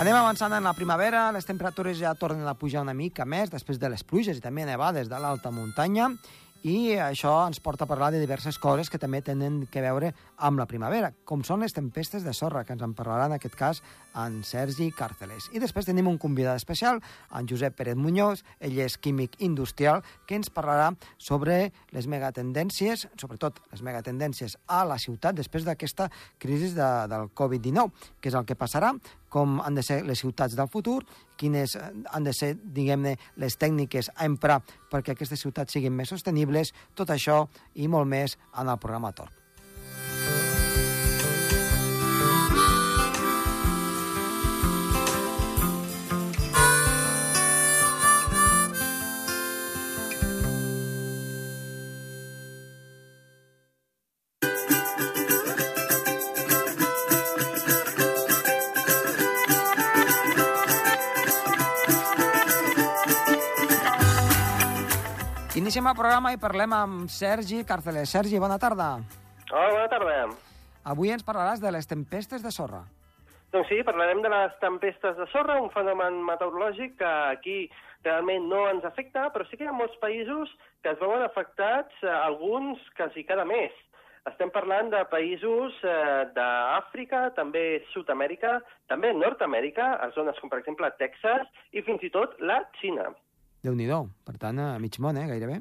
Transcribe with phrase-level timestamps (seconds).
[0.00, 3.76] Anem avançant en la primavera, les temperatures ja tornen a pujar una mica més després
[3.76, 6.06] de les pluges i també nevades de l'alta muntanya
[6.64, 10.10] i això ens porta a parlar de diverses coses que també tenen que veure
[10.44, 13.56] amb la primavera, com són les tempestes de sorra, que ens en parlarà en aquest
[13.56, 13.82] cas
[14.16, 15.50] en Sergi Càrceles.
[15.52, 17.00] I després tenim un convidat especial,
[17.36, 23.60] en Josep Pérez Muñoz, ell és químic industrial, que ens parlarà sobre les megatendències, sobretot
[23.72, 28.56] les megatendències a la ciutat després d'aquesta crisi de, del Covid-19, que és el que
[28.56, 28.92] passarà,
[29.32, 31.00] com han de ser les ciutats del futur,
[31.40, 34.60] quines han de ser, diguem-ne, les tècniques a emprar
[34.92, 39.39] perquè aquestes ciutats siguin més sostenibles, tot això i molt més en el programa Torp.
[65.80, 68.10] Iniciem el programa i parlem amb Sergi Càrceles.
[68.12, 68.88] Sergi, bona tarda.
[69.48, 70.16] Hola, bona tarda.
[70.92, 72.82] Avui ens parlaràs de les tempestes de sorra.
[73.54, 77.54] Doncs sí, parlarem de les tempestes de sorra, un fenomen meteorològic que aquí
[78.04, 80.52] realment no ens afecta, però sí que hi ha molts països
[80.84, 83.72] que es veuen afectats, eh, alguns quasi cada mes.
[84.28, 87.64] Estem parlant de països eh, d'Àfrica, també
[87.94, 88.58] Sud-amèrica,
[88.92, 93.08] també Nord-amèrica, a zones com, per exemple, Texas, i fins i tot la Xina
[93.62, 93.88] déu nhi
[94.24, 95.60] Per tant, a mig món, eh, gairebé.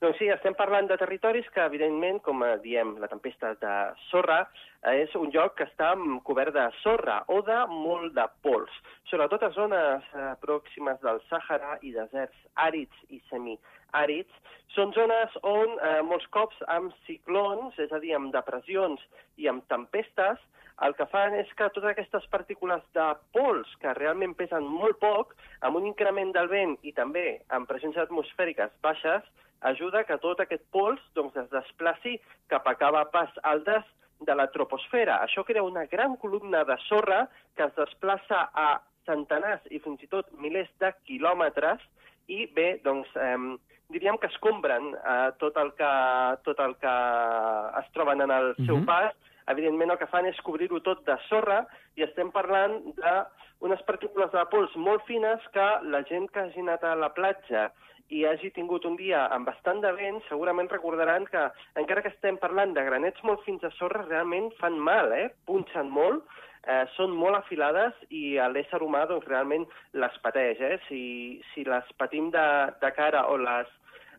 [0.00, 3.72] Doncs sí, estem parlant de territoris que, evidentment, com diem, la tempesta de
[4.06, 4.38] sorra,
[4.80, 5.90] eh, és un lloc que està
[6.24, 8.78] cobert de sorra o de molt de pols.
[9.10, 14.38] Sobretot a zones eh, pròximes del Sàhara i deserts àrids i semiàrids,
[14.72, 19.04] són zones on eh, molts cops amb ciclons, és a dir, amb depressions
[19.36, 20.40] i amb tempestes,
[20.80, 25.36] el que fan és que totes aquestes partícules de pols, que realment pesen molt poc,
[25.60, 29.28] amb un increment del vent i també amb pressions atmosfèriques baixes,
[29.60, 33.84] ajuda que tot aquest pols doncs, es desplaci cap a pas altes
[34.20, 35.20] de la troposfera.
[35.24, 40.06] Això crea una gran columna de sorra que es desplaça a centenars i fins i
[40.06, 41.80] tot milers de quilòmetres
[42.28, 43.56] i bé, doncs, eh,
[43.90, 45.90] diríem que escombren eh, tot, el que,
[46.44, 46.94] tot el que
[47.80, 48.86] es troben en el seu uh -huh.
[48.86, 49.14] pas
[49.48, 51.66] evidentment el que fan és cobrir-ho tot de sorra
[51.96, 56.84] i estem parlant d'unes partícules de pols molt fines que la gent que hagi anat
[56.84, 57.72] a la platja
[58.10, 61.46] i hagi tingut un dia amb bastant de vent, segurament recordaran que,
[61.80, 65.28] encara que estem parlant de granets molt fins a sorra, realment fan mal, eh?
[65.46, 66.26] punxen molt,
[66.66, 70.60] eh, són molt afilades i l'ésser humà doncs, realment les pateix.
[70.60, 70.76] Eh?
[70.88, 71.02] Si,
[71.52, 72.48] si les patim de,
[72.82, 73.70] de cara o, les,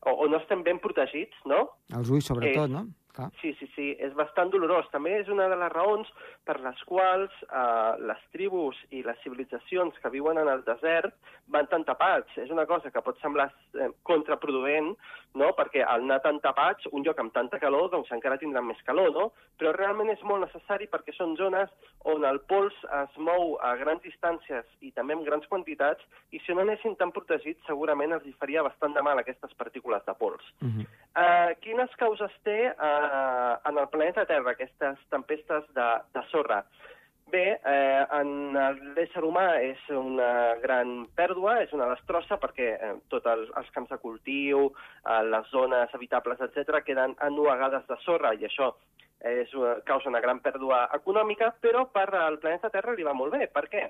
[0.05, 1.65] o, o no estem ben protegits, no?
[1.91, 2.87] Els ulls, sobretot, eh, no?
[3.15, 3.29] Clar.
[3.41, 4.87] Sí, sí, sí, és bastant dolorós.
[4.93, 6.07] També és una de les raons
[6.47, 11.15] per les quals eh, les tribus i les civilitzacions que viuen en el desert
[11.51, 12.37] van tan tapats.
[12.39, 14.93] És una cosa que pot semblar eh, contraproduent,
[15.35, 15.51] no?
[15.57, 19.11] perquè al anar tan tapats, un lloc amb tanta calor, doncs encara tindran més calor,
[19.15, 19.27] no?
[19.59, 21.71] Però realment és molt necessari perquè són zones
[22.11, 26.55] on el pols es mou a grans distàncies i també en grans quantitats, i si
[26.55, 30.43] no anessin tan protegits, segurament els hi faria bastant de mal aquestes partícules de pols.
[30.61, 30.85] Uh -huh.
[31.23, 36.61] eh, quines causes té eh, eh, en el planeta Terra, aquestes tempestes de, de sorra.
[37.31, 38.57] Bé, eh, en
[38.95, 43.93] l'ésser humà és una gran pèrdua, és una destrossa perquè eh, tots els, els camps
[43.93, 44.65] de cultiu,
[45.05, 48.73] eh, les zones habitables, etc queden anuagades de sorra i això
[49.23, 49.53] és,
[49.85, 53.47] causa una gran pèrdua econòmica, però per al planeta Terra li va molt bé.
[53.53, 53.85] Per què?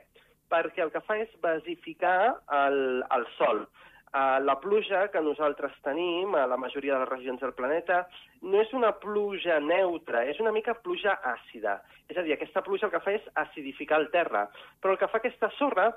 [0.52, 3.66] Perquè el que fa és basificar el, el sol.
[4.12, 8.02] Uh, la pluja que nosaltres tenim a la majoria de les regions del planeta
[8.44, 11.78] no és una pluja neutra, és una mica pluja àcida.
[12.12, 14.50] És a dir, aquesta pluja el que fa és acidificar el terra.
[14.84, 15.94] Però el que fa aquesta sorra,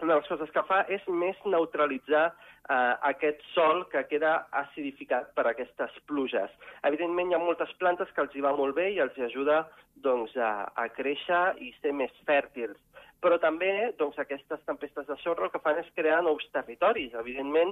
[0.00, 5.34] una de les coses que fa és més neutralitzar uh, aquest sol que queda acidificat
[5.36, 6.56] per aquestes pluges.
[6.88, 9.66] Evidentment, hi ha moltes plantes que els hi va molt bé i els ajuda
[10.00, 12.80] doncs, a, a créixer i ser més fèrtils
[13.22, 17.14] però també doncs, aquestes tempestes de sorra el que fan és crear nous territoris.
[17.20, 17.70] Evidentment,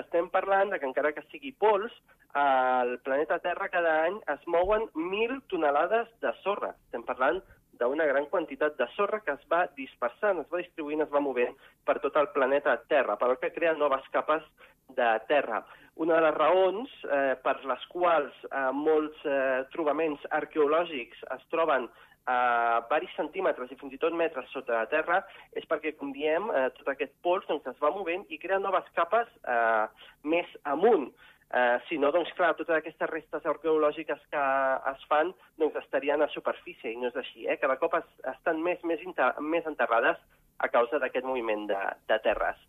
[0.00, 1.94] estem parlant de que encara que sigui pols,
[2.36, 6.74] al planeta Terra cada any es mouen mil tonelades de sorra.
[6.86, 7.40] Estem parlant
[7.80, 11.56] d'una gran quantitat de sorra que es va dispersant, es va distribuint, es va movent
[11.88, 14.44] per tot el planeta Terra, per que crea noves capes
[14.96, 15.64] de terra.
[16.00, 21.88] Una de les raons eh, per les quals eh, molts eh, trobaments arqueològics es troben
[22.30, 25.20] a varis centímetres i fins i tot metres sota la terra
[25.56, 28.86] és perquè, com diem, eh, tot aquest pols doncs, es va movent i crea noves
[28.98, 29.86] capes eh,
[30.22, 31.10] més amunt.
[31.50, 34.42] Eh, si no, doncs clar, totes aquestes restes arqueològiques que
[34.92, 37.48] es fan doncs, estarien a superfície, i no és així.
[37.48, 37.58] Eh?
[37.62, 38.06] Cada cop es,
[38.36, 39.02] estan més, més,
[39.42, 40.20] més enterrades
[40.60, 42.60] a causa d'aquest moviment de, de terres.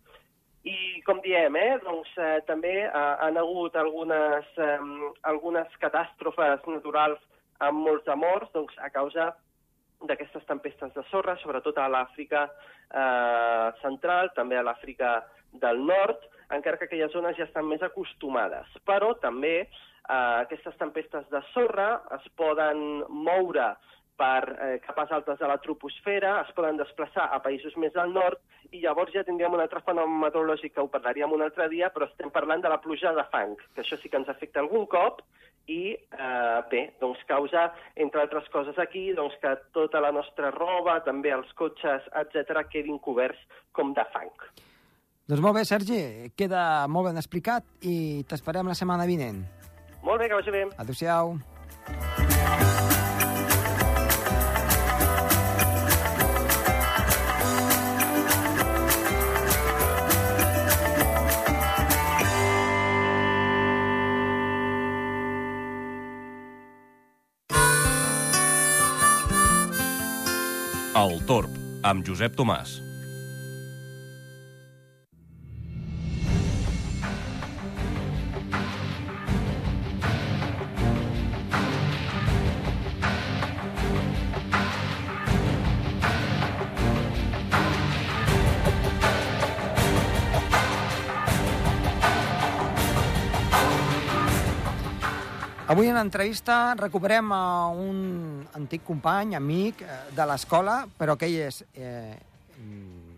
[0.66, 2.90] I, com diem, eh, doncs, eh, també eh,
[3.26, 4.76] han hagut algunes, eh,
[5.30, 7.22] algunes catàstrofes naturals
[7.66, 9.32] amb molts de morts doncs, a causa
[10.08, 15.20] d'aquestes tempestes de sorra, sobretot a l'Àfrica eh, central, també a l'Àfrica
[15.62, 18.68] del nord, encara que aquelles zones ja estan més acostumades.
[18.88, 19.68] Però també eh,
[20.10, 23.72] aquestes tempestes de sorra es poden moure
[24.22, 28.40] per eh, capes altes de la troposfera, es poden desplaçar a països més al nord
[28.70, 32.08] i llavors ja tindríem un altre fenomen meteorològic que ho parlaríem un altre dia, però
[32.08, 35.24] estem parlant de la pluja de fang, que això sí que ens afecta algun cop
[35.66, 41.00] i, eh, bé, doncs causa, entre altres coses aquí, doncs que tota la nostra roba,
[41.06, 43.38] també els cotxes, etc quedin coberts
[43.72, 44.32] com de fang.
[45.28, 46.02] Doncs molt bé, Sergi,
[46.36, 49.44] queda molt ben explicat i t'esperem la setmana vinent.
[50.02, 50.66] Molt bé, que vagi bé.
[50.82, 51.36] Adéu-siau.
[71.02, 71.54] El Torb,
[71.88, 72.76] amb Josep Tomàs.
[95.72, 97.98] Avui en l'entrevista recuperem a un
[98.58, 102.16] antic company, amic eh, de l'escola, però que ell és, eh,
[102.58, 103.16] mm,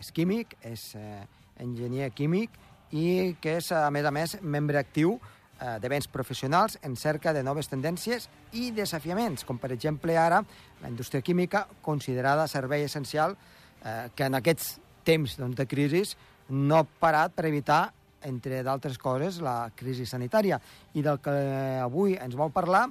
[0.00, 1.24] és químic, és eh,
[1.62, 2.50] enginyer químic
[2.92, 5.16] i que és, a més a més, membre actiu
[5.60, 10.42] eh, d'events professionals en cerca de noves tendències i desafiaments, com per exemple ara
[10.82, 13.36] la indústria química considerada servei essencial
[13.84, 14.76] eh, que en aquests
[15.06, 16.02] temps doncs, de crisi
[16.48, 17.86] no ha parat per evitar
[18.26, 20.58] entre d'altres coses, la crisi sanitària.
[20.98, 21.34] I del que
[21.78, 22.88] avui ens vol parlar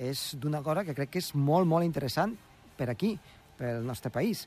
[0.00, 2.32] és d'una cosa que crec que és molt, molt interessant
[2.78, 3.14] per aquí,
[3.60, 4.46] pel nostre país.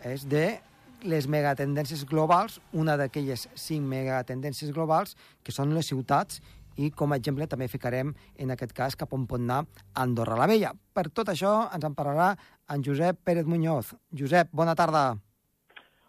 [0.00, 0.58] És de
[1.04, 5.14] les megatendències globals, una d'aquelles cinc megatendències globals,
[5.44, 6.40] que són les ciutats,
[6.76, 9.62] i com a exemple també ficarem en aquest cas cap on pot anar
[9.96, 10.72] Andorra la Vella.
[10.92, 12.34] Per tot això ens en parlarà
[12.72, 13.94] en Josep Pérez Muñoz.
[14.12, 15.14] Josep, bona tarda.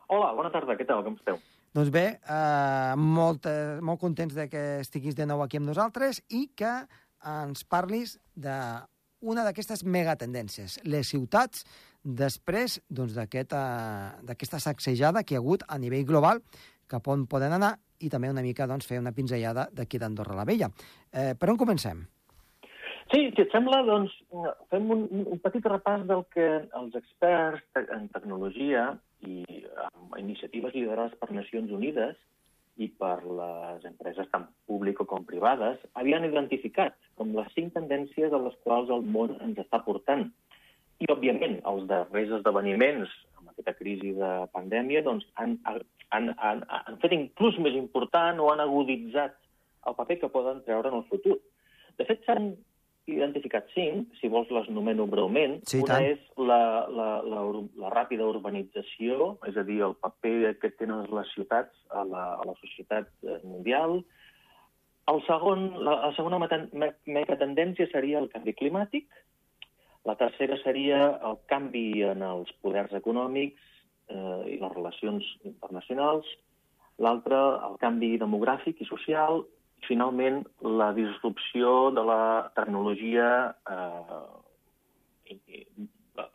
[0.07, 1.40] Hola, bona tarda, què tal, com esteu?
[1.75, 6.24] Doncs bé, eh, molt, eh, molt contents de que estiguis de nou aquí amb nosaltres
[6.30, 6.72] i que
[7.28, 11.66] ens parlis d'una d'aquestes megatendències, les ciutats,
[12.04, 13.62] després doncs, d'aquesta
[14.32, 16.42] aquest, eh, sacsejada que hi ha hagut a nivell global,
[16.88, 20.46] cap on poden anar, i també una mica doncs, fer una pinzellada d'aquí d'Andorra la
[20.46, 20.70] Vella.
[21.12, 22.06] Eh, per on comencem?
[23.12, 24.12] Sí, si et sembla, doncs,
[24.72, 27.64] fem un, un petit repàs del que els experts
[27.96, 28.90] en tecnologia
[29.24, 29.44] i
[29.88, 32.18] amb iniciatives liderades per Nacions Unides
[32.78, 38.42] i per les empreses tant públiques com privades havien identificat com les cinc tendències a
[38.44, 40.28] les quals el món ens està portant.
[41.02, 46.97] I, òbviament, els darrers esdeveniments amb aquesta crisi de pandèmia doncs, han, han, han, han
[47.04, 49.38] fet inclús més important o han aguditzat
[49.88, 51.38] el paper que poden treure en el futur.
[51.97, 52.52] De fet, s'han
[53.07, 55.57] identificat cinc, si vols les nomeno breument.
[55.69, 56.07] Sí, Una tant.
[56.12, 56.59] és la,
[56.92, 57.44] la, la,
[57.80, 62.47] la ràpida urbanització, és a dir, el paper que tenen les ciutats a la, a
[62.47, 64.02] la societat eh, mundial.
[65.07, 69.07] El segon, la, la segona megatendència seria el canvi climàtic.
[70.07, 73.61] La tercera seria el canvi en els poders econòmics
[74.11, 76.28] eh, i les relacions internacionals.
[77.04, 79.44] L'altra, el canvi demogràfic i social.
[79.78, 82.21] I, finalment, la disrupció de la
[82.57, 83.28] tecnologia,
[83.69, 85.35] eh,
[86.18, 86.30] la-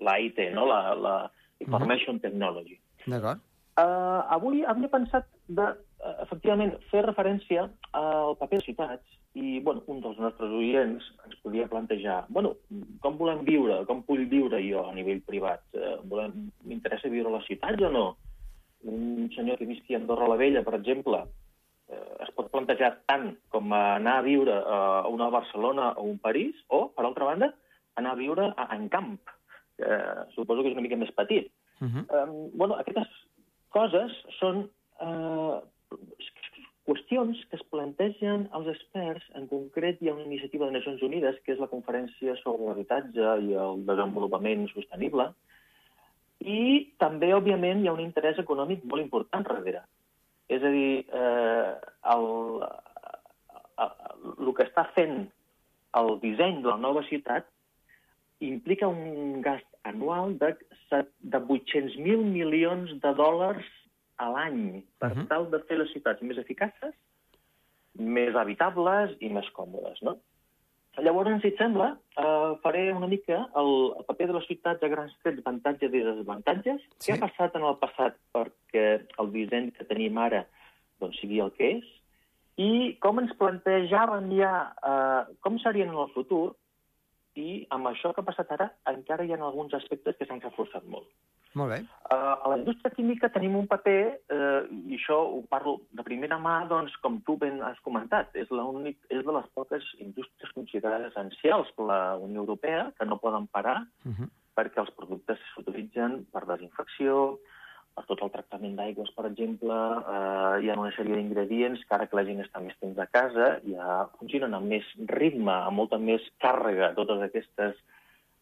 [0.00, 0.66] la IT, no?
[0.66, 1.14] la, la
[1.60, 2.76] Information Technology.
[3.06, 3.40] D'acord?
[3.78, 5.87] Uh, avui havia pensat de, uh,
[6.22, 11.68] efectivament, fer referència al paper de ciutats i, bueno, un dels nostres oients ens podia
[11.70, 12.54] plantejar, bueno,
[13.02, 15.62] com volem viure, com vull viure jo a nivell privat?
[16.10, 18.06] Volem, M'interessa viure a les ciutats o no?
[18.88, 23.32] Un senyor que visqui a Andorra la Vella, per exemple, uh, es pot plantejar tant
[23.52, 27.52] com anar a viure uh, a una Barcelona o un París, o, per altra banda,
[27.98, 29.16] anar a viure a, en camp,
[29.78, 29.98] que
[30.34, 31.50] suposo que és una mica més petit.
[31.80, 32.04] Uh -huh.
[32.10, 33.08] Um, bueno, aquestes
[33.70, 34.68] coses són
[35.00, 35.58] uh,
[36.88, 39.26] qüestions que es plantegen als experts.
[39.36, 43.36] En concret, hi ha una iniciativa de Nacions Unides, que és la Conferència sobre l'Habitatge
[43.44, 45.28] i el Desenvolupament Sostenible,
[46.40, 46.60] i
[47.02, 49.82] també, òbviament, hi ha un interès econòmic molt important darrere.
[50.48, 51.72] És a dir, eh,
[52.14, 52.28] el,
[53.84, 53.92] el,
[54.38, 55.26] el que està fent
[55.98, 57.48] el disseny de la nova ciutat
[58.44, 60.54] implica un gast anual de,
[60.92, 63.66] de 800.000 milions de dòlars
[64.18, 65.28] a l'any per Mhm.
[65.28, 66.94] tal de fer les ciutats més eficaces,
[67.94, 70.18] més habitables i més còmodes, no?
[70.98, 74.88] Llavors, si et sembla, eh, faré una mica el, el paper de les ciutats a
[74.88, 76.80] grans trets, avantatges i desavantatges.
[76.98, 77.12] Sí.
[77.12, 80.44] Què ha passat en el passat perquè el disseny que tenim ara
[80.98, 81.84] doncs, sigui el que és?
[82.58, 86.56] I com ens plantejaven ja, eh, com serien en el futur,
[87.38, 90.82] i amb això que ha passat ara encara hi ha alguns aspectes que s'han reforçat
[90.90, 91.06] molt.
[91.58, 91.78] Molt bé.
[92.08, 94.00] Uh, a la indústria química tenim un paper,
[94.32, 98.48] uh, i això ho parlo de primera mà, doncs, com tu ben has comentat, és,
[98.54, 103.50] l'únic, és de les poques indústries considerades essencials per la Unió Europea, que no poden
[103.52, 104.28] parar, Uh -huh.
[104.56, 107.38] perquè els productes s'utilitzen per desinfecció,
[107.98, 109.74] per tot el tractament d'aigües, per exemple,
[110.14, 113.06] eh, hi ha una sèrie d'ingredients que ara que la gent està més temps a
[113.06, 117.74] casa ja funcionen amb més ritme, amb molta més càrrega, totes aquestes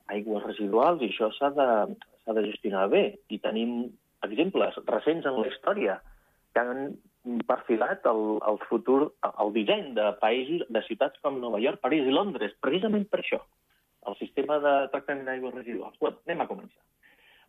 [0.06, 3.04] aigües residuals, i això s'ha de, s'ha de gestionar bé.
[3.30, 3.86] I tenim
[4.26, 6.00] exemples recents en la història
[6.52, 6.96] que han
[7.46, 12.14] perfilat el, el futur, el disseny de països, de ciutats com Nova York, París i
[12.14, 13.40] Londres, precisament per això,
[14.06, 15.98] el sistema de tractament d'aigües residuals.
[16.02, 16.82] Bueno, anem a començar.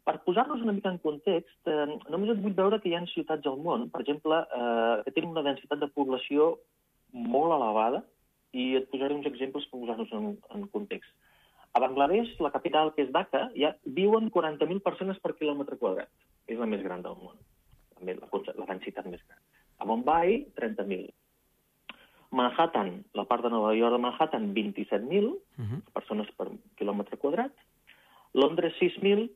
[0.07, 3.47] Per posar-nos una mica en context, eh, només et vull veure que hi ha ciutats
[3.49, 6.53] al món, per exemple, eh, que tenen una densitat de població
[7.11, 8.03] molt elevada,
[8.55, 11.11] i et posaré uns exemples per posar-nos en, en context.
[11.77, 16.09] A Bangladesh, la capital, que és Dhaka, ja viuen 40.000 persones per quilòmetre quadrat.
[16.49, 17.37] És la més gran del món.
[17.99, 19.37] També la, la densitat més gran.
[19.77, 21.11] A Mumbai, 30.000.
[22.31, 25.81] Manhattan, la part de Nova York de Manhattan, 27.000 Uh -huh.
[25.93, 27.53] persones per quilòmetre quadrat.
[28.33, 29.29] Londres, 6.000.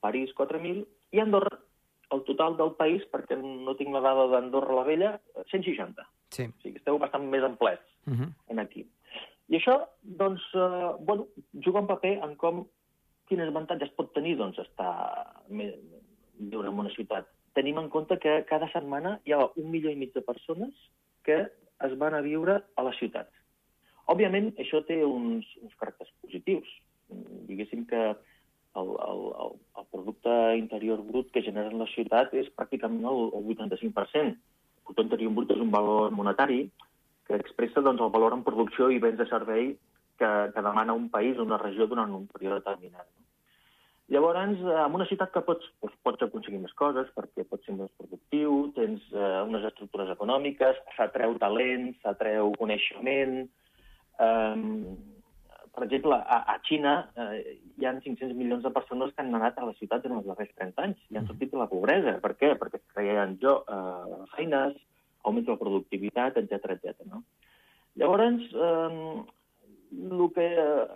[0.00, 0.86] París, 4.000.
[1.12, 1.58] I Andorra,
[2.10, 6.06] el total del país, perquè no tinc la dada d'Andorra la Vella, 160.
[6.30, 6.42] Sí.
[6.44, 8.32] O sigui, esteu bastant més amplets Uh -huh.
[8.48, 8.86] en aquí.
[9.48, 11.28] I això, doncs, eh, bueno,
[11.64, 12.64] juga un paper en com,
[13.30, 14.92] quins avantatges pot tenir, doncs, estar
[15.50, 17.28] viure en una ciutat.
[17.54, 20.74] Tenim en compte que cada setmana hi ha un milió i mig de persones
[21.24, 21.46] que
[21.86, 23.32] es van a viure a les ciutats.
[24.12, 26.68] Òbviament, això té uns, uns caràcters positius.
[27.48, 33.06] Diguéssim que el, el, el, el producte interior brut que generen les ciutats és pràcticament
[33.08, 34.36] el, el 85%.
[34.36, 36.66] El producte interior brut és un valor monetari
[37.26, 39.74] que expressa doncs, el valor en producció i béns de servei
[40.18, 43.06] que, que demana un país o una regió durant un període determinat.
[43.06, 43.26] No?
[44.08, 47.74] Llavors, eh, en una ciutat que pots, doncs, pots aconseguir més coses perquè pots ser
[47.74, 53.44] més productiu, tens eh, unes estructures econòmiques, s'atreu talent, s'atreu coneixement...
[54.22, 54.56] Eh,
[55.76, 59.58] per exemple, a, a Xina eh, hi ha 500 milions de persones que han anat
[59.60, 62.14] a la ciutat en els darrers 30 anys i han sortit de la pobresa.
[62.22, 62.54] Per què?
[62.56, 64.78] Perquè es creien jo, eh, feines,
[65.26, 67.02] augmenta la productivitat, etc etc.
[67.10, 67.24] no?
[67.96, 69.24] Llavors, eh,
[69.96, 70.46] el que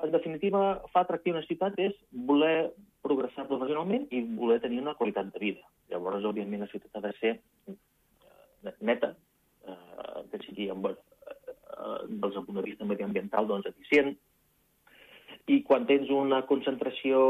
[0.04, 2.72] en definitiva fa atractiu una ciutat és voler
[3.04, 5.64] progressar professionalment i voler tenir una qualitat de vida.
[5.90, 7.36] Llavors, òbviament, la ciutat ha de ser
[7.70, 9.14] eh, neta,
[9.66, 10.98] eh, que sigui amb, eh,
[12.08, 14.12] des del punt de vista mediambiental doncs, eficient,
[15.50, 17.20] i quan tens una concentració,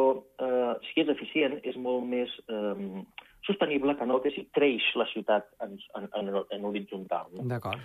[0.43, 3.05] eh, si és eficient, és molt més eh,
[3.47, 7.27] sostenible que no que si creix la ciutat en, en, en, en horitzontal.
[7.33, 7.43] No?
[7.49, 7.81] D'acord.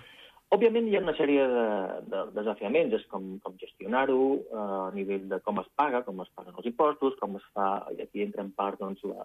[0.54, 1.64] Òbviament hi ha una sèrie de,
[2.06, 6.28] de desafiaments, és com, com gestionar-ho eh, a nivell de com es paga, com es
[6.38, 9.24] paguen els impostos, com es fa, i aquí entra en part doncs, la,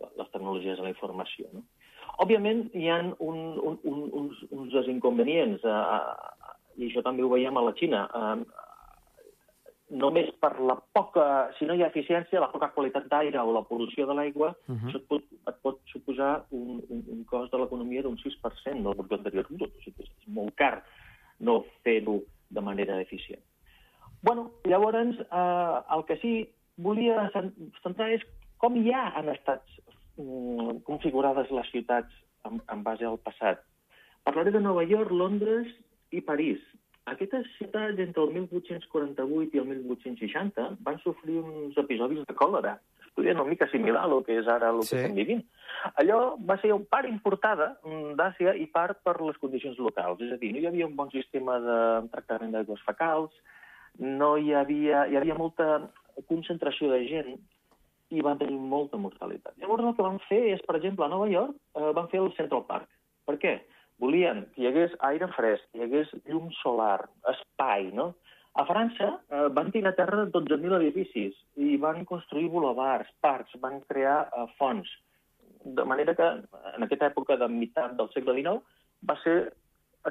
[0.00, 1.48] la, les tecnologies de la informació.
[1.52, 1.64] No?
[2.22, 7.56] Òbviament hi ha un, un, un, uns, uns desinconvenients, eh, i això també ho veiem
[7.58, 8.06] a la Xina.
[8.14, 8.36] Eh,
[9.90, 13.64] només per la poca, si no hi ha eficiència, la poca qualitat d'aire o la
[13.66, 14.78] pol·lució de l'aigua, uh Mhm.
[14.78, 14.88] -huh.
[14.90, 18.96] això et pot, et pot suposar un, un, un cost de l'economia d'un 6% del
[18.96, 19.46] producte anterior.
[19.50, 20.80] O sigui, és molt car
[21.40, 23.42] no fer-ho de manera eficient.
[24.22, 26.32] bueno, llavors, eh, el que sí
[26.76, 28.22] volia cen- centrar és
[28.60, 29.62] com ja han estat
[30.18, 32.12] mm, configurades les ciutats
[32.44, 33.62] en, en base al passat.
[34.24, 35.70] Parlaré de Nova York, Londres
[36.12, 36.60] i París.
[37.08, 42.76] Aquestes ciutats, entre el 1848 i el 1860, van sofrir uns episodis de còlera.
[43.10, 44.96] Estudien una mica similar al que és ara el Sí.
[44.96, 45.42] que estem vivint.
[45.96, 50.20] Allò va ser un part importada mm, d'Àsia i part per les condicions locals.
[50.20, 53.32] És a dir, no hi havia un bon sistema de tractament d'aigües fecals,
[53.98, 55.90] no hi havia, hi havia molta
[56.28, 57.34] concentració de gent
[58.10, 59.54] i van tenir molta mortalitat.
[59.58, 62.32] Llavors el que van fer és, per exemple, a Nova York, eh, van fer el
[62.36, 62.88] Central Park.
[63.26, 63.60] Per què?
[64.00, 68.14] Volien que hi hagués aire fresc, que hi hagués llum solar, espai, no?
[68.58, 73.78] A França eh, van tirar a terra 12.000 edificis i van construir bulevards, parcs, van
[73.86, 74.90] crear eh, fonts.
[75.62, 76.28] De manera que,
[76.74, 78.62] en aquesta època de meitat del segle XIX,
[79.06, 79.36] va ser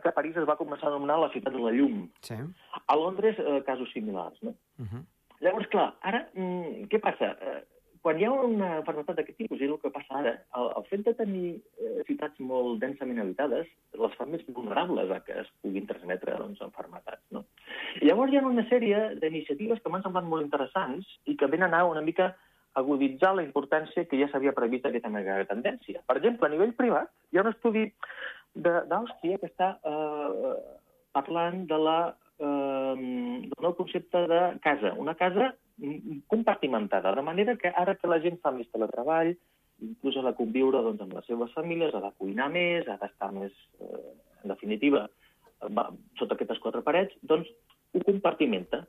[0.03, 2.03] que París es va començar a anomenar la ciutat de la llum.
[2.25, 2.37] Sí.
[2.85, 4.53] A Londres, eh, casos similars, no?
[4.77, 5.03] Uh -huh.
[5.41, 7.35] Llavors, clar, ara, mm, què passa?
[7.41, 7.63] Eh,
[8.01, 11.05] quan hi ha una malaltia d'aquest tipus, i el que passa ara, el, el fet
[11.07, 11.49] de tenir
[11.81, 13.67] eh, ciutats molt densament habitades
[14.01, 17.23] les fa més vulnerables a que es puguin transmetre doncs, malalties.
[17.35, 17.43] No?
[18.01, 21.75] I llavors hi ha una sèrie d'iniciatives que m'han semblat molt interessants i que venen
[21.75, 22.33] a una mica
[22.79, 26.03] aguditzar la importància que ja s'havia previst aquesta mega tendència.
[26.07, 27.87] Per exemple, a nivell privat, hi ha un estudi
[28.55, 30.53] d'Àustria que està eh,
[31.15, 31.99] parlant de la,
[32.39, 34.93] eh, del nou concepte de casa.
[35.01, 35.51] Una casa
[36.27, 39.33] compartimentada, de manera que ara que la gent fa més teletreball,
[39.81, 43.31] inclús ha de conviure doncs, amb les seves famílies, ha de cuinar més, ha d'estar
[43.31, 45.07] més, eh, en definitiva,
[45.75, 47.47] va, sota aquestes quatre parets, doncs
[47.95, 48.85] ho compartimenta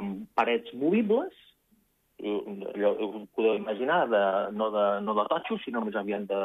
[0.00, 1.32] amb parets movibles,
[2.24, 4.22] allò ho podeu imaginar, de,
[4.56, 6.40] no, de, no de totxo, sinó més aviat de,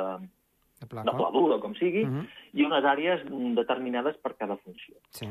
[0.79, 2.27] De de pla dur, com sigui, Mhm.
[2.53, 3.25] i unes àrees
[3.55, 4.95] determinades per cada funció.
[5.11, 5.27] Sí.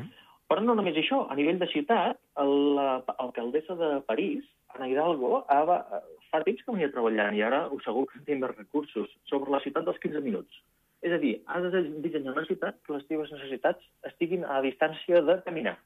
[0.49, 5.83] Però no només això, a nivell de ciutat, l'alcaldessa de París, Ana Hidalgo, ha, va-
[6.31, 9.59] fa temps que venia treballant i ara ho segur que té més recursos sobre la
[9.63, 10.59] ciutat dels 15 minuts.
[11.01, 15.21] És a dir, has de dissenyar una ciutat que les teves necessitats estiguin a distància
[15.23, 15.77] de caminar.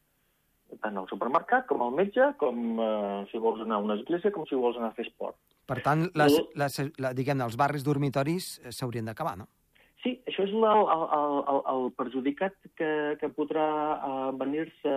[0.82, 4.48] Tant al supermercat, com al metge, com eh, si vols anar a una església, com
[4.50, 5.38] si vols anar a fer esport.
[5.70, 9.46] Per tant, les, les, la, diguem-ne, els barris dormitoris eh, s'haurien d'acabar, no?
[10.04, 13.68] Sí, això és la, el, el, el, el perjudicat que, que podrà
[14.04, 14.92] uh, venir-se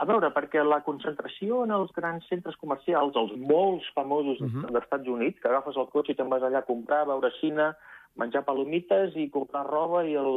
[0.00, 4.60] a veure, perquè la concentració en els grans centres comercials, els molts famosos uh Mhm.
[4.64, 4.70] -huh.
[4.72, 7.30] dels Estats Units, que agafes el cotxe i te'n vas allà a comprar, a veure
[7.40, 7.72] cine,
[8.16, 10.32] menjar palomites i comprar roba i el,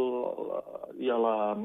[0.99, 1.57] i la,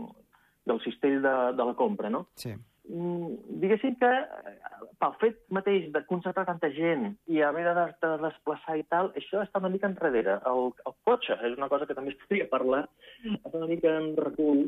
[0.66, 2.26] i el cistell de, de la compra, no?
[2.34, 2.54] Sí.
[2.88, 4.52] Mm, diguéssim que eh,
[4.96, 9.42] pel fet mateix de concentrar tanta gent i haver de, de desplaçar i tal, això
[9.44, 10.38] està una mica enrere.
[10.48, 12.86] El, el cotxe és una cosa que també es podria parlar,
[13.26, 14.62] està una mica en recul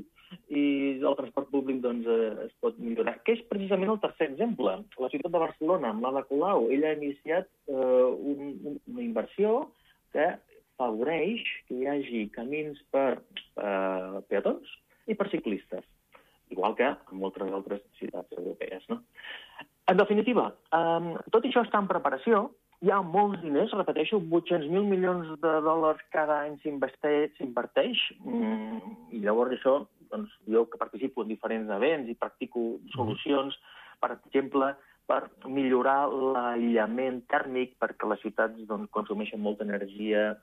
[0.53, 0.65] i
[1.01, 3.17] el transport públic doncs, eh, es pot millorar.
[3.25, 4.77] Que és precisament el tercer exemple.
[5.01, 9.71] La ciutat de Barcelona, amb l'Ada Colau, ella ha iniciat eh, un, un, una inversió
[10.13, 10.29] que
[10.77, 14.77] afavoreix que hi hagi camins per eh, peatons
[15.09, 15.89] i per ciclistes
[16.51, 18.85] igual que en moltes altres ciutats europees.
[18.89, 19.03] No?
[19.91, 22.49] En definitiva, um, tot això està en preparació,
[22.81, 29.57] hi ha molts diners, repeteixo, 800.000 milions de dòlars cada any s'inverteix, mm, i llavors
[29.57, 29.75] això,
[30.11, 33.59] doncs, jo que participo en diferents events i practico solucions,
[34.01, 34.73] per exemple,
[35.11, 40.37] per millorar l'aïllament tèrmic, perquè les ciutats doncs, consumeixen molta energia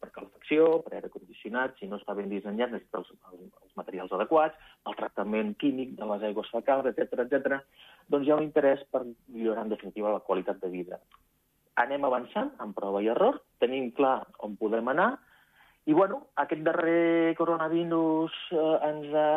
[0.00, 4.12] per calefacció, per aire condicionat, si no està ben dissenyat, necessita els, els, els materials
[4.16, 4.56] adequats,
[4.88, 7.60] el tractament químic de les aigües fecals, etc etc.
[8.12, 11.00] doncs hi ha un interès per millorar, en definitiva, la qualitat de vida.
[11.82, 15.14] Anem avançant, amb prova i error, tenim clar on podem anar,
[15.86, 19.28] i, bueno, aquest darrer coronavirus eh, ens ha,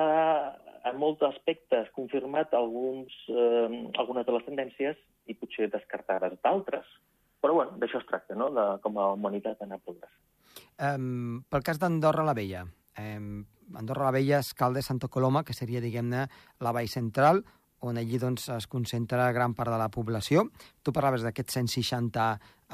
[0.89, 4.98] en molts aspectes, confirmat alguns, eh, algunes de les tendències
[5.30, 6.89] i potser descartades d'altres.
[7.39, 10.17] Però, bueno, d'això es tracta, no?, de, com a humanitat anar progressant.
[10.80, 12.63] Um, pel cas d'Andorra la Vella,
[13.02, 13.42] um,
[13.76, 16.28] Andorra la Vella és Cal de Santa Coloma, que seria, diguem-ne,
[16.63, 17.44] la vall central,
[17.84, 20.46] on allí doncs, es concentra gran part de la població.
[20.84, 22.24] Tu parlaves d'aquests 160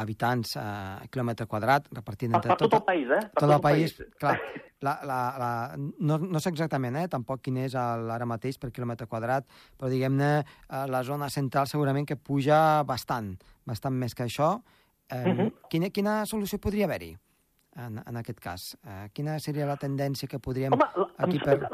[0.02, 0.68] habitants a
[1.02, 3.20] eh, quilòmetre quadrat, repartint Per, entre per tot el país, eh?
[3.34, 4.38] Per tot el país, clar,
[4.86, 8.72] la, la, la, no, no sé exactament, eh, tampoc quin és el, ara mateix per
[8.74, 9.46] quilòmetre quadrat,
[9.78, 14.56] però diguem-ne, eh, la zona central segurament que puja bastant, bastant més que això.
[15.10, 15.40] Eh, uh Mhm.
[15.40, 15.54] -huh.
[15.70, 17.16] quina, quina solució podria haver-hi
[17.76, 18.78] en, en aquest cas?
[18.84, 20.74] Eh, quina seria la tendència que podríem...
[20.74, 21.70] Home, aquí per-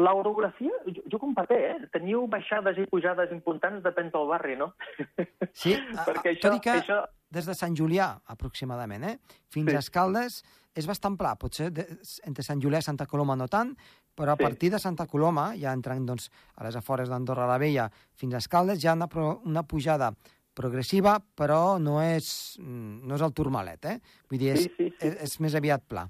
[0.00, 1.88] l'orografia, jo, jo com paper, eh?
[1.92, 4.70] Teniu baixades i pujades importants, depèn del barri, no?
[5.52, 5.74] Sí,
[6.06, 7.00] Perquè a- tot i això, que això...
[7.32, 9.18] des de Sant Julià, aproximadament, eh,
[9.52, 9.76] fins Sí.
[9.76, 10.38] a Escaldes,
[10.76, 11.34] és bastant pla.
[11.40, 11.84] Potser de,
[12.28, 13.74] entre Sant Julià i Santa Coloma no tant,
[14.16, 14.44] però a Sí.
[14.44, 18.40] partir de Santa Coloma, ja entrant doncs, a les afores d'Andorra la Vella fins a
[18.40, 19.08] Escaldes, ha una,
[19.44, 20.14] una pujada
[20.56, 23.98] progressiva, però no és, mm, no és el turmalet, eh?
[24.30, 25.06] Vull dir, és, Sí, sí, sí.
[25.06, 26.08] és, és més aviat pla.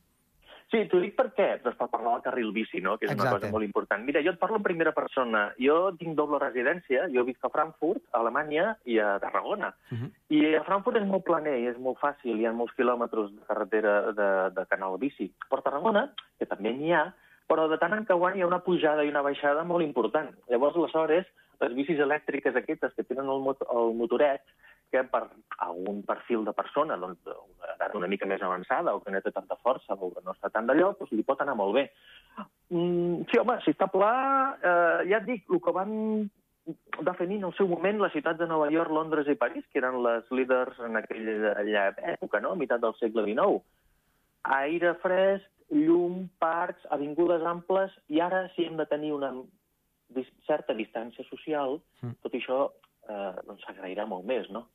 [0.66, 1.46] Sí, t'ho dic per què?
[1.62, 2.96] Doncs per parlar del carril bici, no?
[2.98, 3.28] que és Exacte.
[3.28, 4.02] una cosa molt important.
[4.02, 5.44] Mira, jo et parlo en primera persona.
[5.62, 9.74] Jo tinc doble residència, jo visc a Frankfurt, a Alemanya, i a Tarragona.
[9.92, 10.10] Uh -huh.
[10.28, 13.46] I a Frankfurt és molt planer i és molt fàcil, hi ha molts quilòmetres de
[13.46, 15.32] carretera de, de canal bici.
[15.48, 17.14] Però a Tarragona, que també n'hi ha,
[17.46, 20.30] però de tant en tant hi ha una pujada i una baixada molt important.
[20.48, 21.26] Llavors, aleshores,
[21.60, 24.44] les bicis elèctriques aquestes que tenen el, mot el motoret,
[24.92, 25.24] que per
[25.64, 29.56] algun perfil de persona, doncs, una una mica més avançada, o que no té tanta
[29.62, 31.86] força, o que no està tan d'allò, doncs li pot anar molt bé.
[32.70, 34.12] Mm, sí, home, si està pla,
[34.60, 35.94] eh, ja et dic, el que van
[37.06, 40.00] definir en el seu moment les ciutats de Nova York, Londres i París, que eren
[40.04, 43.62] les líders en aquella època, no?, a meitat del segle XIX.
[44.56, 49.32] Aire fresc, llum, parcs, avingudes amples, i ara si hem de tenir una
[50.46, 52.12] certa distància social, Mm.
[52.22, 52.70] tot això
[53.08, 54.66] eh, doncs s'agrairà molt més, no?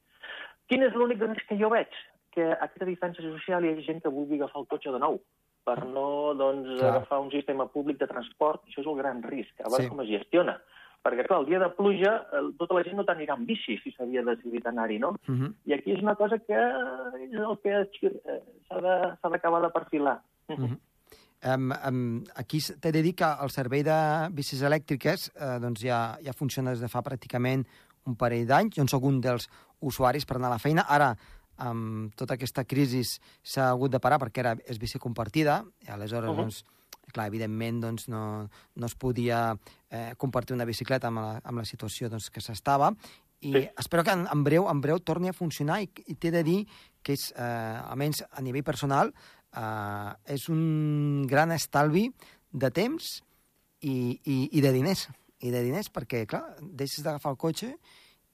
[0.67, 1.87] Quin és l'únic risc que jo veig?
[2.31, 5.19] Que aquesta distància social hi ha gent que vulgui agafar el cotxe de nou
[5.65, 6.89] per no doncs, Clar.
[6.95, 8.63] agafar un sistema públic de transport.
[8.67, 9.59] Això és el gran risc.
[9.61, 9.89] A veure Sí.
[9.89, 10.61] com es gestiona.
[11.03, 12.25] Perquè, clar, el dia de pluja,
[12.57, 15.09] tota la gent no t'anirà amb bici si s'havia decidit anar-hi, no?
[15.27, 15.53] Uh -huh.
[15.65, 20.21] I aquí és una cosa que és el que eh, s'ha de- d'acabar de perfilar.
[20.47, 20.77] Mhm.
[21.41, 23.97] Um, um, aquí t'he de dir que el servei de
[24.29, 27.63] bicis elèctriques eh, doncs ja, ja funciona des de fa pràcticament
[28.05, 28.75] un parell d'anys.
[28.77, 29.47] Jo en sóc un dels
[29.81, 30.85] usuaris per anar a la feina.
[30.85, 31.15] Ara,
[31.65, 36.29] amb tota aquesta crisi, s'ha hagut de parar perquè era, és bici compartida, i aleshores,
[36.29, 36.33] uh.
[36.33, 36.45] -huh.
[36.45, 36.63] doncs,
[37.11, 39.57] clar, evidentment, doncs, no, no es podia
[39.89, 42.93] eh, compartir una bicicleta amb la, amb la situació doncs, que s'estava,
[43.41, 43.69] i Sí.
[43.79, 46.67] espero que en, en breu en breu torni a funcionar i, i t'he de dir
[47.01, 49.13] que és, eh, almenys a nivell personal,
[49.55, 52.07] eh, és un gran estalvi
[52.51, 53.17] de temps
[53.81, 55.07] i, i, i de diners.
[55.41, 57.73] I de diners perquè, clar, deixes d'agafar el cotxe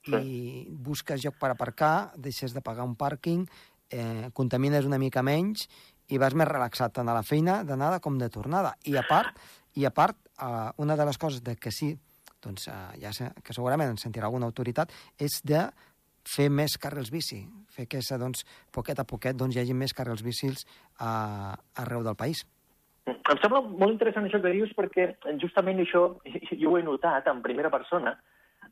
[0.08, 3.44] i busques lloc per aparcar, deixes de pagar un pàrquing,
[3.92, 5.68] eh, contamines una mica menys
[6.08, 8.76] i vas més relaxat tant a la feina d'anada com de tornada.
[8.88, 9.36] I a part,
[9.76, 11.92] i a part eh, una de les coses de que sí,
[12.44, 15.68] doncs, eh, ja sé, que segurament en sentirà alguna autoritat, és de
[16.28, 17.42] fer més carrils bici,
[17.74, 18.44] fer que doncs,
[18.76, 20.66] poquet a poquet doncs, hi hagi més carrils bicis
[21.00, 22.44] a, arreu del país.
[23.08, 26.04] Em sembla molt interessant això que dius perquè justament això
[26.62, 28.18] jo ho he notat en primera persona.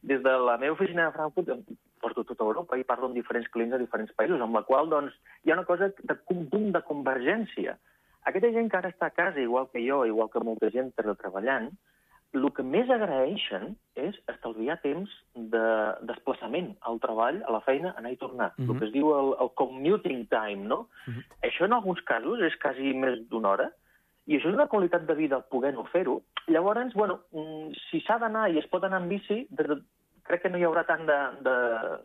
[0.05, 1.65] Des de la meva oficina de Frankfurt
[2.03, 5.15] porto tota Europa i parlo amb diferents clients de diferents països, amb la qual doncs,
[5.43, 7.77] hi ha una cosa de un punt de convergència.
[8.29, 11.71] Aquesta gent que ara està a casa, igual que jo, igual que molta gent treballant,
[12.35, 15.63] el que més agraeixen és estalviar temps de
[16.09, 18.51] desplaçament al treball, a la feina, anar i tornar.
[18.57, 18.71] Mm Mhm.
[18.71, 20.87] El que es diu el, el commuting time, no?
[21.07, 21.23] Mhm.
[21.43, 23.71] Això en alguns casos és quasi més d'una hora,
[24.27, 26.21] i això és una qualitat de vida poder-ho fer-ho.
[26.47, 29.81] Llavors, bueno, mm, si s'ha d'anar i es pot anar amb bici, de, de,
[30.23, 31.55] crec que no hi haurà tant de, de,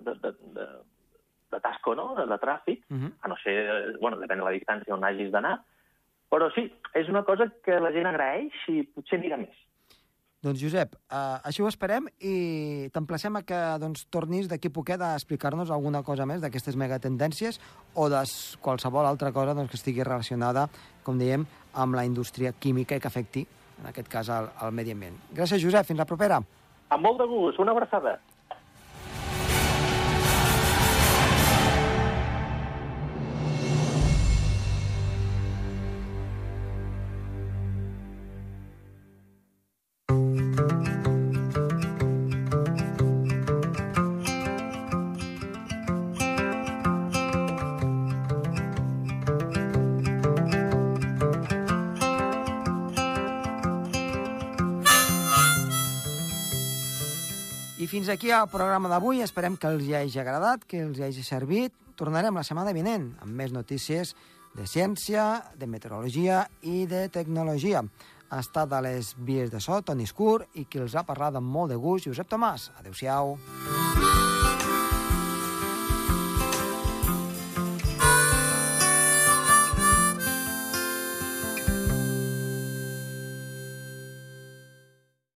[0.01, 0.67] de, de, de,
[1.53, 3.13] de tasco, no?, de, de tràfic, Uh -huh.
[3.23, 5.61] a no ser, bueno, depèn de la distància on hagis d'anar,
[6.31, 9.57] però sí, és una cosa que la gent agraeix i potser mira més.
[10.41, 15.13] Doncs, Josep, eh, així ho esperem i t'emplacem a que doncs, tornis d'aquí poquet a
[15.13, 17.61] explicar-nos alguna cosa més d'aquestes megatendències
[17.93, 18.23] o de
[18.65, 20.65] qualsevol altra cosa doncs, que estigui relacionada,
[21.05, 21.45] com dèiem,
[21.77, 23.45] amb la indústria química i que afecti,
[23.83, 25.21] en aquest cas, al, al medi ambient.
[25.37, 25.85] Gràcies, Josep.
[25.93, 26.41] Fins la propera.
[26.89, 28.17] Amb molt de gust, una abraçada.
[58.11, 59.23] Aquí el programa d'avui.
[59.23, 61.75] Esperem que els hi hagi agradat, que els hi hagi servit.
[61.99, 64.15] Tornarem la setmana vinent amb més notícies
[64.57, 65.27] de ciència,
[65.59, 67.85] de meteorologia i de tecnologia.
[68.31, 71.51] Ha estat a les vies de so, Toni Escur, i qui els ha parlat amb
[71.51, 72.71] molt de gust, Josep Tomàs.
[72.79, 73.39] Adéu-siau.